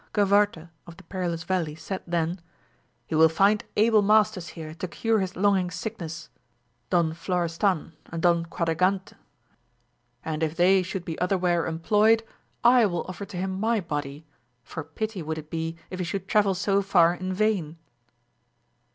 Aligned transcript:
Gavarte 0.13 0.69
of 0.87 0.97
the 0.97 1.03
Perilous 1.03 1.43
Valley 1.43 1.75
said 1.75 2.01
then, 2.07 2.41
he 3.05 3.13
will 3.13 3.29
find 3.29 3.63
able 3.77 4.01
166 4.01 4.57
AMADIS 4.57 4.57
OF 4.57 4.57
GAUL. 4.57 4.65
masters 4.65 4.79
here 4.79 4.79
to 4.89 4.97
cure 4.99 5.19
his 5.19 5.35
longing 5.35 5.69
sickness, 5.69 6.29
Don 6.89 7.13
Flo 7.13 7.35
restan 7.37 7.91
and 8.07 8.19
Don 8.23 8.47
Quadragante; 8.47 9.13
and 10.25 10.41
if 10.41 10.55
they 10.57 10.81
should 10.81 11.05
be 11.05 11.19
otherwhere 11.19 11.67
employed, 11.67 12.23
I 12.63 12.87
will 12.87 13.03
offer 13.05 13.25
to 13.25 13.37
him 13.37 13.59
my 13.59 13.79
body, 13.79 14.25
for 14.63 14.83
pity 14.83 15.21
would 15.21 15.37
it 15.37 15.51
be 15.51 15.75
if 15.91 15.99
he 15.99 16.05
should 16.05 16.27
travel 16.27 16.55
so 16.55 16.81
far 16.81 17.13
in 17.13 17.31
vain. 17.31 17.77